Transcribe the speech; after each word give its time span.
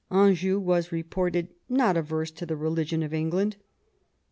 Anjou 0.09 0.59
was 0.59 0.91
re 0.91 1.03
ported' 1.03 1.49
not 1.69 1.95
averse 1.95 2.31
to 2.31 2.47
the 2.47 2.55
religion*' 2.57 3.03
of 3.03 3.13
England. 3.13 3.57